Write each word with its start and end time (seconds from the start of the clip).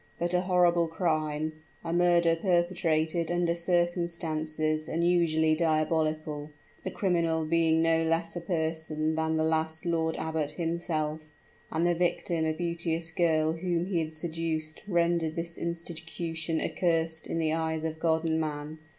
But 0.17 0.33
a 0.33 0.41
horrible 0.41 0.87
crime, 0.87 1.61
a 1.83 1.93
murder 1.93 2.35
perpetrated 2.35 3.29
under 3.29 3.53
circumstances 3.53 4.87
unusually 4.87 5.53
diabolical, 5.53 6.49
the 6.83 6.89
criminal 6.89 7.45
being 7.45 7.83
no 7.83 8.01
less 8.01 8.35
a 8.35 8.41
person 8.41 9.13
than 9.13 9.37
the 9.37 9.43
last 9.43 9.85
lord 9.85 10.15
abbot 10.15 10.53
himself, 10.53 11.21
and 11.71 11.85
the 11.85 11.93
victim 11.93 12.45
a 12.45 12.53
beauteous 12.53 13.11
girl 13.11 13.51
whom 13.53 13.85
he 13.85 13.99
had 13.99 14.15
seduced, 14.15 14.81
rendered 14.87 15.35
this 15.35 15.55
institution 15.55 16.59
accursed 16.59 17.27
in 17.27 17.37
the 17.37 17.53
eyes 17.53 17.83
of 17.83 17.99
God 17.99 18.23
and 18.27 18.41
man. 18.41 18.79